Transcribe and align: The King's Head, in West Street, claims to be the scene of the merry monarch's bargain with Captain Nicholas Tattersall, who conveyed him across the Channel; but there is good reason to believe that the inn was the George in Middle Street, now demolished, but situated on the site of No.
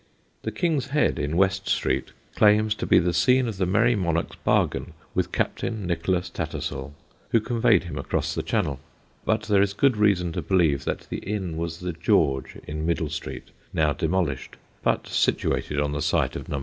The 0.41 0.51
King's 0.51 0.87
Head, 0.87 1.19
in 1.19 1.37
West 1.37 1.67
Street, 1.69 2.09
claims 2.35 2.73
to 2.73 2.87
be 2.87 2.97
the 2.97 3.13
scene 3.13 3.47
of 3.47 3.57
the 3.57 3.67
merry 3.67 3.95
monarch's 3.95 4.35
bargain 4.37 4.93
with 5.13 5.31
Captain 5.31 5.85
Nicholas 5.85 6.27
Tattersall, 6.31 6.95
who 7.29 7.39
conveyed 7.39 7.83
him 7.83 7.99
across 7.99 8.33
the 8.33 8.41
Channel; 8.41 8.79
but 9.25 9.43
there 9.43 9.61
is 9.61 9.73
good 9.73 9.95
reason 9.97 10.31
to 10.31 10.41
believe 10.41 10.85
that 10.85 11.01
the 11.11 11.19
inn 11.19 11.55
was 11.55 11.81
the 11.81 11.93
George 11.93 12.57
in 12.65 12.83
Middle 12.83 13.09
Street, 13.09 13.51
now 13.73 13.93
demolished, 13.93 14.55
but 14.81 15.05
situated 15.07 15.79
on 15.79 15.91
the 15.91 16.01
site 16.01 16.35
of 16.35 16.49
No. 16.49 16.59